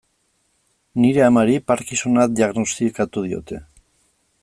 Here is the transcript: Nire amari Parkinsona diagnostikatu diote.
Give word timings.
Nire 1.03 1.21
amari 1.27 1.59
Parkinsona 1.73 2.25
diagnostikatu 2.41 3.29
diote. 3.31 3.65